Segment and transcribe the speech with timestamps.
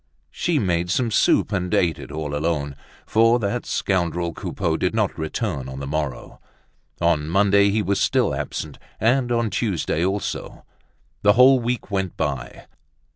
[0.31, 5.15] She made some soup, and ate it all alone, for that scoundrel Coupeau did not
[5.15, 6.39] return on the morrow.
[6.99, 10.65] On Monday he was still absent, and on Tuesday also.
[11.21, 12.65] The whole week went by.